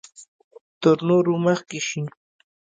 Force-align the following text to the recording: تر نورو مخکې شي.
تر 0.81 0.97
نورو 1.07 1.33
مخکې 1.45 1.79
شي. 1.87 2.01